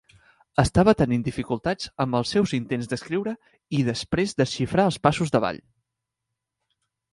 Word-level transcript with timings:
Estava 0.61 0.93
tenint 1.01 1.25
dificultats 1.27 1.91
amb 2.05 2.17
els 2.21 2.31
seus 2.37 2.55
intents 2.59 2.89
d'escriure 2.95 3.35
i 3.81 3.83
després 3.91 4.35
desxifrar 4.43 4.89
els 4.93 5.01
passos 5.07 5.37
de 5.37 5.45
ball. 5.47 5.63